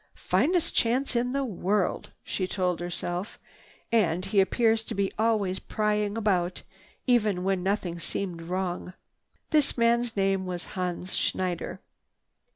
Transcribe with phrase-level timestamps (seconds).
[0.15, 3.37] "Finest chance in the world," she told herself.
[3.91, 6.63] "And he appears to be always prying about,
[7.05, 8.93] even when nothing seems wrong."
[9.51, 11.81] This man's name was Hans Schneider.